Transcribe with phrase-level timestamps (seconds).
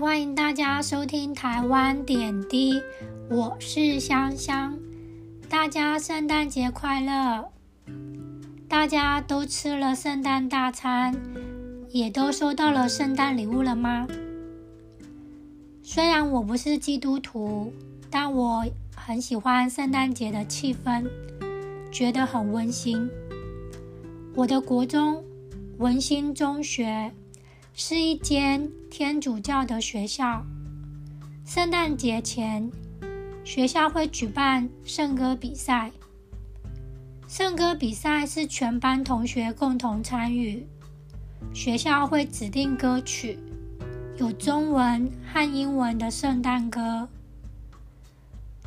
[0.00, 2.80] 欢迎大家收听台湾点滴，
[3.28, 4.78] 我是香香。
[5.48, 7.50] 大家圣诞节快乐！
[8.68, 11.20] 大家都吃了圣诞大餐，
[11.88, 14.06] 也都收到了圣诞礼物了吗？
[15.82, 17.72] 虽然我不是基督徒，
[18.08, 21.08] 但我很喜欢圣诞节的气氛，
[21.90, 23.10] 觉得很温馨。
[24.36, 25.24] 我的国中
[25.78, 27.12] 文心中学。
[27.80, 30.44] 是一间天主教的学校。
[31.44, 32.68] 圣诞节前，
[33.44, 35.92] 学校会举办圣歌比赛。
[37.28, 40.66] 圣歌比赛是全班同学共同参与，
[41.54, 43.38] 学校会指定歌曲，
[44.16, 47.08] 有中文和英文的圣诞歌。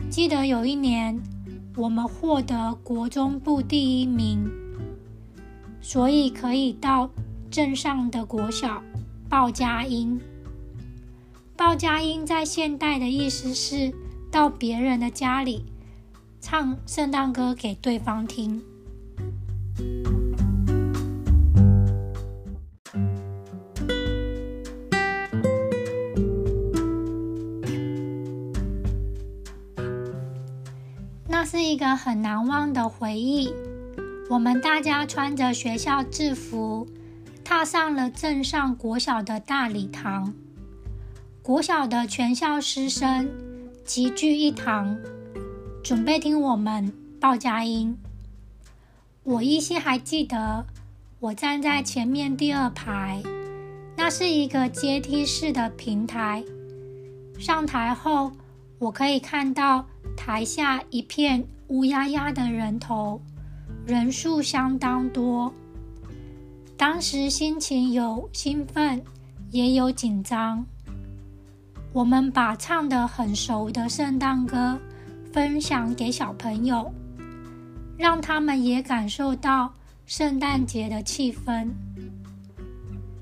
[0.10, 1.20] 记得有一年，
[1.76, 4.50] 我们获得国中部第一名，
[5.82, 7.10] 所以可以到
[7.50, 8.82] 镇上的国小。
[9.32, 10.20] 报佳音，
[11.56, 13.94] 报佳音在现代的意思是
[14.30, 15.64] 到别人的家里
[16.42, 18.62] 唱圣诞歌给对方听。
[31.30, 33.54] 那是一个很难忘的回忆。
[34.30, 36.86] 我们大家穿着学校制服。
[37.54, 40.34] 踏上了镇上国小的大礼堂，
[41.44, 43.30] 国小的全校师生
[43.84, 44.98] 齐聚一堂，
[45.84, 47.98] 准备听我们报佳音。
[49.24, 50.66] 我依稀还记得，
[51.20, 53.22] 我站在前面第二排，
[53.98, 56.46] 那是一个阶梯式的平台。
[57.38, 58.32] 上台后，
[58.80, 63.22] 我可以看到台下一片乌压压的人头，
[63.86, 65.54] 人数相当多。
[66.82, 69.00] 当时心情有兴奋，
[69.52, 70.66] 也有紧张。
[71.94, 74.80] 我们把唱得很熟的圣诞歌
[75.32, 76.92] 分享给小朋友，
[78.00, 79.72] 让他们也感受到
[80.08, 81.70] 圣诞节的气氛。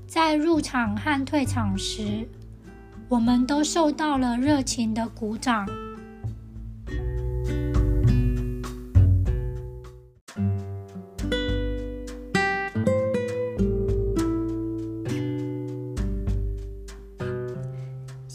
[0.06, 2.26] 在入场和退场时，
[3.10, 5.68] 我们都受到了热情的鼓掌。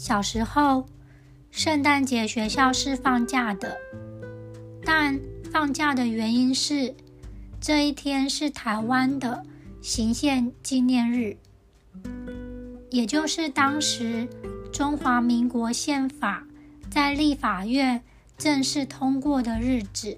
[0.06, 0.86] 小时候，
[1.50, 3.76] 圣诞节学校是放假的，
[4.84, 5.18] 但
[5.50, 6.94] 放假的原因是
[7.60, 9.42] 这一天是台湾的
[9.82, 11.36] 行宪纪念日，
[12.88, 14.28] 也就是当时
[14.72, 16.46] 中华民国宪法
[16.88, 18.00] 在立法院
[18.38, 20.16] 正式通过的日子，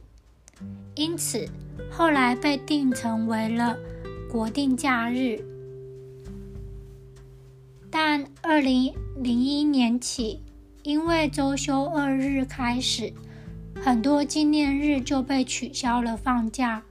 [0.97, 1.49] 因此
[1.91, 3.75] 后来被定成为了
[4.31, 5.43] 国定假日。
[8.42, 10.40] 二零零一年起，
[10.82, 13.12] 因为周休二日开始，
[13.74, 16.82] 很多纪念日就被取消了放假。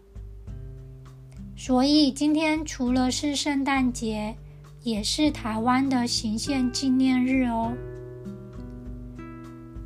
[1.55, 4.35] 所以今天除了是圣诞节，
[4.83, 7.73] 也是台湾的行宪纪念日哦。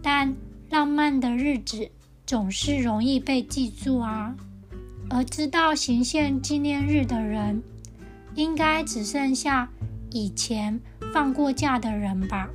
[0.01, 0.35] 但
[0.69, 1.89] 浪漫的日子
[2.25, 4.35] 总是容易被记住啊，
[5.09, 7.63] 而知道行宪纪念日的人，
[8.35, 9.69] 应该只剩下
[10.11, 10.79] 以前。
[11.13, 12.49] 放过假的人吧，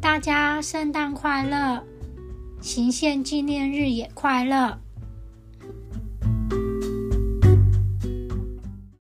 [0.00, 1.84] 大家圣诞快乐，
[2.60, 4.78] 行宪纪念日也快乐。